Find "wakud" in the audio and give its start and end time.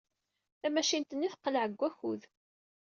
1.81-2.21